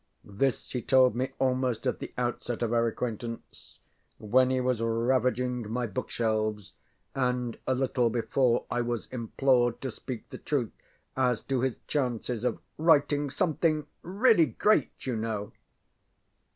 This 0.25 0.71
he 0.71 0.81
told 0.81 1.15
me 1.15 1.31
almost 1.37 1.85
at 1.85 1.99
the 1.99 2.11
outset 2.17 2.63
of 2.63 2.73
our 2.73 2.87
acquaintance; 2.87 3.77
when 4.17 4.49
he 4.49 4.59
was 4.59 4.81
ravaging 4.81 5.69
my 5.69 5.85
bookshelves, 5.85 6.73
and 7.13 7.59
a 7.67 7.75
little 7.75 8.09
before 8.09 8.65
I 8.71 8.81
was 8.81 9.05
implored 9.11 9.79
to 9.81 9.91
speak 9.91 10.27
the 10.31 10.39
truth 10.39 10.71
as 11.15 11.41
to 11.41 11.61
his 11.61 11.77
chances 11.87 12.43
of 12.43 12.57
ŌĆ£writing 12.79 13.31
something 13.31 13.85
really 14.01 14.47
great, 14.47 15.05
you 15.05 15.15
know. 15.15 15.51